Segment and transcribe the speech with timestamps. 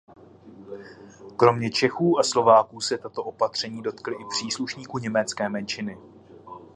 [1.37, 5.97] Kromě Čechů a Slováků se tato opatření dotkly i příslušníků německé menšiny.